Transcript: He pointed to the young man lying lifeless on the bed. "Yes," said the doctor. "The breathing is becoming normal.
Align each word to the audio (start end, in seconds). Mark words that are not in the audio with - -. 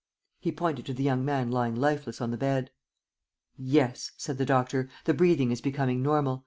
He 0.39 0.51
pointed 0.51 0.87
to 0.87 0.95
the 0.95 1.03
young 1.03 1.23
man 1.23 1.51
lying 1.51 1.75
lifeless 1.75 2.21
on 2.21 2.31
the 2.31 2.35
bed. 2.37 2.71
"Yes," 3.55 4.13
said 4.17 4.39
the 4.39 4.47
doctor. 4.47 4.89
"The 5.05 5.13
breathing 5.13 5.51
is 5.51 5.61
becoming 5.61 6.01
normal. 6.01 6.39